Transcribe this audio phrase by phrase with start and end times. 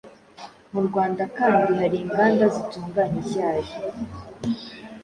[0.73, 3.71] Mu Rwanda kandi hari inganda zitunganya icyayi;